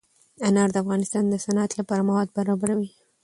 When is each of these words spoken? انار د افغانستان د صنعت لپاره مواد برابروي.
انار 0.47 0.69
د 0.71 0.75
افغانستان 0.83 1.23
د 1.29 1.35
صنعت 1.45 1.71
لپاره 1.79 2.07
مواد 2.09 2.27
برابروي. 2.37 2.89